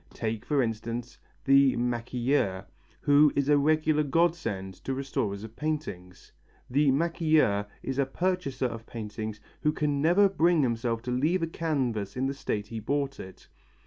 Take 0.15 0.45
for 0.45 0.63
instance 0.63 1.19
the 1.45 1.75
maquilleur, 1.75 2.65
who 3.01 3.31
is 3.35 3.49
a 3.49 3.57
regular 3.59 4.01
godsend 4.01 4.73
to 4.83 4.95
restorers 4.95 5.43
of 5.43 5.55
paintings. 5.55 6.31
The 6.71 6.89
maquilleur 6.89 7.67
is 7.83 7.99
a 7.99 8.07
purchaser 8.07 8.65
of 8.65 8.87
paintings 8.87 9.39
who 9.61 9.71
can 9.71 10.01
never 10.01 10.27
bring 10.27 10.63
himself 10.63 11.03
to 11.03 11.11
leave 11.11 11.43
a 11.43 11.47
canvas 11.47 12.17
in 12.17 12.25
the 12.25 12.33
state 12.33 12.65
he 12.69 12.79
bought 12.79 13.19
it. 13.19 13.47